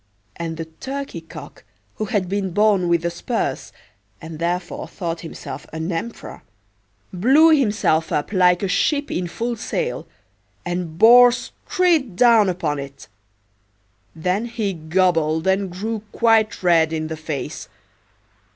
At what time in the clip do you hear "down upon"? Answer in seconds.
12.15-12.79